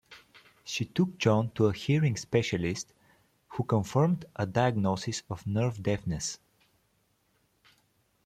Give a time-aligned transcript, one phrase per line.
[0.63, 2.91] She took John to a hearing specialist,
[3.49, 6.39] who confirmed a diagnosis of nerve deafness.